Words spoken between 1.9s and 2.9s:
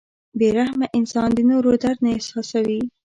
نه احساسوي.